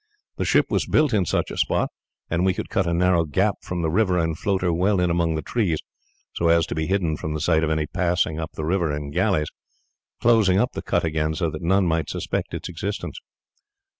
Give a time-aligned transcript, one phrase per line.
[0.37, 1.91] The ship was built in such a spot,
[2.27, 5.11] and we could cut a narrow gap from the river and float her well in
[5.11, 5.77] among the trees
[6.33, 9.11] so as to be hidden from the sight of any passing up the river in
[9.11, 9.51] galleys,
[10.19, 13.19] closing up the cut again so that none might suspect its existence."